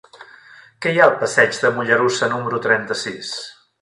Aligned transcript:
Què 0.85 0.93
hi 0.95 1.01
ha 1.01 1.03
al 1.09 1.13
passeig 1.23 1.59
de 1.65 1.71
Mollerussa 1.75 2.31
número 2.33 2.63
trenta-sis? 2.65 3.37